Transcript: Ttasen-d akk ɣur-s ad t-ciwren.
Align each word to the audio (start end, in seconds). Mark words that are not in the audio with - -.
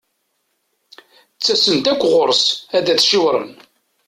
Ttasen-d 1.35 1.85
akk 1.91 2.01
ɣur-s 2.11 2.45
ad 2.77 2.83
t-ciwren. 2.97 3.51